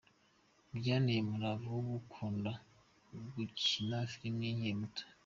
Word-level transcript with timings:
Byanteye 0.77 1.19
umurava 1.25 1.67
wo 1.75 1.81
gukunda 1.93 2.51
gukina 3.33 3.97
filimi 4.11 4.47
nkiri 4.57 4.73
muto. 4.79 5.03